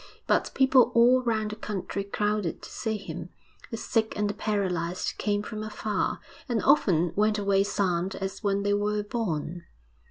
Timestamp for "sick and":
3.77-4.27